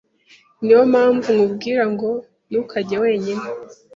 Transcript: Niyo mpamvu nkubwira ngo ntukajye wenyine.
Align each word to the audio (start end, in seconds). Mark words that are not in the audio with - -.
Niyo 0.61 0.79
mpamvu 0.91 1.27
nkubwira 1.35 1.83
ngo 1.93 2.09
ntukajye 2.49 2.95
wenyine. 3.03 3.45